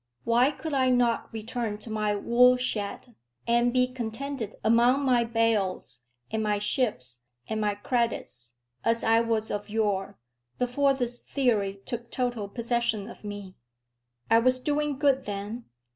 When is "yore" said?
9.69-10.17